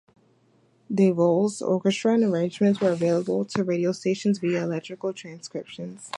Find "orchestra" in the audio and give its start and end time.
1.61-2.15